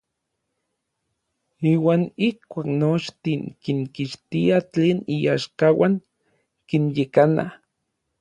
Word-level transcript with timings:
Iuan 1.71 2.01
ijkuak 2.27 2.67
nochtin 2.79 3.41
kinkixtia 3.63 4.57
tlen 4.71 4.99
iaxkauan, 5.17 5.93
kinyekana. 6.67 7.45